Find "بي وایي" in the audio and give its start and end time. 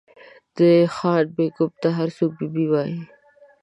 2.53-2.99